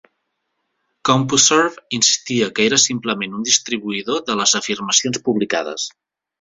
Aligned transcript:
CompuServe 1.09 1.83
insistia 1.99 2.49
que 2.57 2.67
era 2.71 2.81
simplement 2.87 3.37
un 3.43 3.47
distribuïdor 3.53 4.27
de 4.33 4.41
les 4.43 4.59
afirmacions 4.65 5.25
publicades. 5.31 5.91